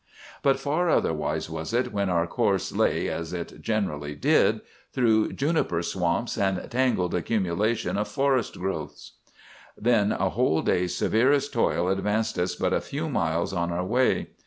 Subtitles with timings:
[0.41, 4.61] But far otherwise was it when our course lay, as it generally did,
[4.93, 9.11] through "juniper" swamps and tangled accumulation of forest growths.
[9.77, 14.29] "Then a whole day's severest toil advanced us but a few miles on our way.